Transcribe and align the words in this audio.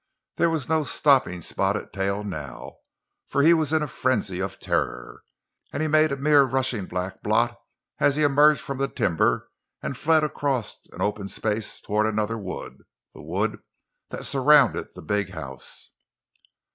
There 0.37 0.49
was 0.49 0.67
no 0.67 0.83
stopping 0.83 1.43
Spotted 1.43 1.93
Tail 1.93 2.23
now, 2.23 2.77
for 3.27 3.43
he 3.43 3.53
was 3.53 3.71
in 3.71 3.83
a 3.83 3.87
frenzy 3.87 4.39
of 4.39 4.59
terror—and 4.59 5.79
he 5.83 5.87
made 5.87 6.11
a 6.11 6.17
mere 6.17 6.41
rushing 6.43 6.87
black 6.87 7.21
blot 7.21 7.55
as 7.99 8.15
he 8.15 8.23
emerged 8.23 8.61
from 8.61 8.79
the 8.79 8.87
timber 8.87 9.51
and 9.83 9.95
fled 9.95 10.23
across 10.23 10.75
an 10.91 11.03
open 11.03 11.27
space 11.27 11.79
toward 11.79 12.07
another 12.07 12.39
wood—the 12.39 13.21
wood 13.21 13.59
that 14.09 14.25
surrounded 14.25 14.87
the 14.95 15.03
big 15.03 15.29
house. 15.33 15.91